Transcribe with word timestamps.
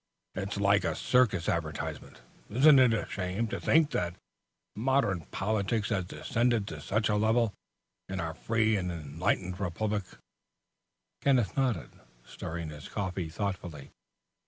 It's 0.33 0.57
like 0.59 0.83
a 0.83 0.95
circus 0.95 1.47
advertisement. 1.47 2.21
Isn't 2.49 2.79
it 2.79 2.91
a 2.91 3.05
shame 3.07 3.47
to 3.49 3.59
think 3.59 3.91
that 3.91 4.15
modern 4.75 5.27
politics 5.29 5.89
has 5.89 6.05
descended 6.05 6.67
to 6.69 6.81
such 6.81 7.07
a 7.07 7.17
level 7.17 7.53
in 8.09 8.19
our 8.19 8.33
free 8.33 8.77
and 8.77 8.91
enlightened 8.91 9.59
republic?" 9.59 10.05
Kenneth 11.21 11.55
nodded, 11.55 11.91
stirring 12.25 12.69
his 12.69 12.89
coffee 12.89 13.29
thoughtfully. 13.29 13.91